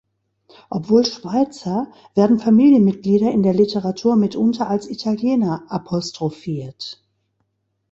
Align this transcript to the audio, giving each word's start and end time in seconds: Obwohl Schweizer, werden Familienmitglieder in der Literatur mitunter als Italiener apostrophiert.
Obwohl 0.71 1.05
Schweizer, 1.05 1.91
werden 2.15 2.39
Familienmitglieder 2.39 3.29
in 3.31 3.43
der 3.43 3.53
Literatur 3.53 4.15
mitunter 4.15 4.67
als 4.67 4.89
Italiener 4.89 5.63
apostrophiert. 5.69 7.03